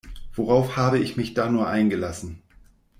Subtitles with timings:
[0.33, 2.41] Worauf habe ich mich da nur eingelassen?